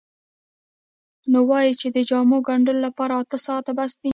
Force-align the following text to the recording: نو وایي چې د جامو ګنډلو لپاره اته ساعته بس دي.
نو 1.31 1.39
وایي 1.49 1.73
چې 1.81 1.87
د 1.95 1.97
جامو 2.09 2.37
ګنډلو 2.47 2.81
لپاره 2.87 3.13
اته 3.23 3.37
ساعته 3.45 3.71
بس 3.79 3.91
دي. 4.01 4.09